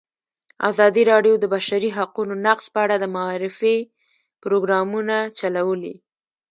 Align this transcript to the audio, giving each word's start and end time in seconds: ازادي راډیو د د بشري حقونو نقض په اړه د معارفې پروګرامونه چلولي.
ازادي 0.69 1.03
راډیو 1.11 1.33
د 1.39 1.41
د 1.43 1.45
بشري 1.55 1.89
حقونو 1.97 2.33
نقض 2.45 2.65
په 2.73 2.79
اړه 2.85 2.95
د 2.99 3.05
معارفې 3.15 3.77
پروګرامونه 4.43 5.17
چلولي. 5.39 5.95